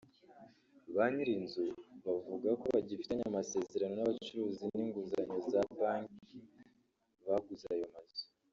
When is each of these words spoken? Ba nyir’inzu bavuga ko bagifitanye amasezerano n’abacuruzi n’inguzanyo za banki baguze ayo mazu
Ba 0.95 1.05
nyir’inzu 1.13 1.65
bavuga 2.05 2.49
ko 2.61 2.65
bagifitanye 2.75 3.23
amasezerano 3.25 3.93
n’abacuruzi 3.95 4.65
n’inguzanyo 4.75 5.37
za 5.51 5.61
banki 5.79 6.37
baguze 7.27 7.65
ayo 7.75 7.87
mazu 7.95 8.23